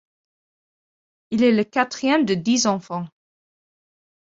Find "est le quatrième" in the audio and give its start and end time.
1.43-2.25